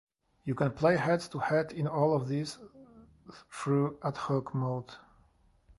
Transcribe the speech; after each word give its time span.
You 0.45 0.55
can 0.55 0.71
play 0.71 0.97
head 0.97 1.19
to 1.29 1.37
head 1.37 1.71
in 1.73 1.85
all 1.85 2.15
of 2.15 2.27
these 2.27 2.57
through 3.51 3.99
"ad 4.01 4.17
hoc" 4.17 4.51
mode. 4.55 4.95